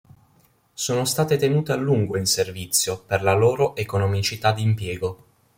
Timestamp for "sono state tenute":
0.73-1.71